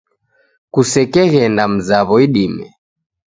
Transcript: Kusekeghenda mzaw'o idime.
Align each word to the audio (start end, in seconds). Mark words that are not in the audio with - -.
Kusekeghenda 0.73 1.63
mzaw'o 1.73 2.15
idime. 2.25 2.65